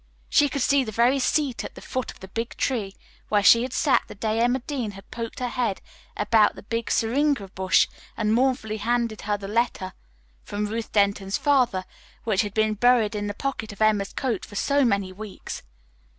[0.29, 2.95] She could see the very seat at the foot of the big tree
[3.29, 5.79] where she had sat the day Emma Dean had poked her head
[6.17, 9.93] about the big syringa bush and mournfully handed her the letter
[10.43, 11.85] from Ruth Denton's father
[12.23, 15.61] which had been buried in the pocket of Emma's coat for so many weeks.